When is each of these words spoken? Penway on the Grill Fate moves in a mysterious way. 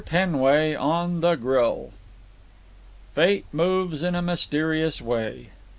Penway 0.03 0.73
on 0.73 1.19
the 1.19 1.35
Grill 1.35 1.91
Fate 3.13 3.45
moves 3.53 4.01
in 4.01 4.15
a 4.15 4.21
mysterious 4.23 4.99
way. 4.99 5.49